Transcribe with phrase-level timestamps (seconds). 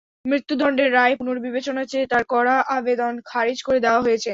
[0.25, 4.29] মৃত্যুদণ্ডের রায় পুনর্বিবেচনা চেয়ে তাঁর করা আবেদন খারিজ করে দেওয়া হয়েছে।